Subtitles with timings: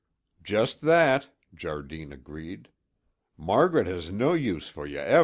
[0.41, 2.69] "Just that!" Jardine agreed.
[3.37, 5.19] "Margaret has nae use for ye ava'."